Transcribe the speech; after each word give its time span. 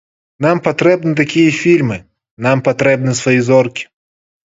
Нам 0.43 0.59
патрэбны 0.67 1.11
такія 1.19 1.51
фільмы, 1.57 1.97
нам 2.47 2.63
патрэбны 2.69 3.11
свае 3.21 3.35
зоркі. 3.51 3.85